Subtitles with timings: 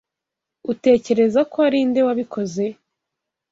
[0.71, 2.63] Utekereza ko ari nde wabikoze?